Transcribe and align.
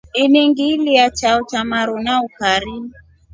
Ini 0.23 0.41
ngililya 0.49 1.05
chao 1.17 1.39
cha 1.49 1.61
maru 1.71 1.95
na 2.05 2.13
ukari. 2.27 2.77